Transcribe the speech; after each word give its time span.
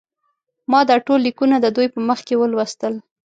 ما 0.71 0.79
دا 0.89 0.95
ټول 1.07 1.19
لیکونه 1.27 1.55
د 1.59 1.67
دوی 1.75 1.87
په 1.93 1.99
مخ 2.07 2.19
کې 2.27 2.35
ولوستل. 2.37 2.93